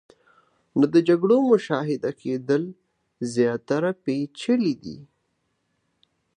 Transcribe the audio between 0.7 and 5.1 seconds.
نو د جګړو مشاهده کېدل زیاتره پیچلې دي.